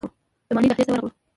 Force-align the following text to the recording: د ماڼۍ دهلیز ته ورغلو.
د 0.47 0.49
ماڼۍ 0.55 0.67
دهلیز 0.69 0.85
ته 0.87 0.91
ورغلو. 0.93 1.09